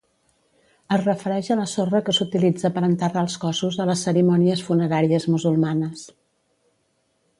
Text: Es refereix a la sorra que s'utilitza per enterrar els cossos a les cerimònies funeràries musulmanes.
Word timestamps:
Es 0.95 1.01
refereix 1.07 1.49
a 1.55 1.57
la 1.59 1.67
sorra 1.73 2.01
que 2.07 2.15
s'utilitza 2.19 2.71
per 2.77 2.83
enterrar 2.87 3.25
els 3.27 3.35
cossos 3.45 3.77
a 3.85 3.87
les 3.91 4.03
cerimònies 4.09 4.65
funeràries 4.71 5.29
musulmanes. 5.35 6.09